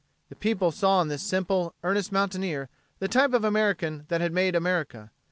[0.29, 4.55] The people saw in this simple, earnest mountaineer the type of American that had made
[4.55, 5.11] America.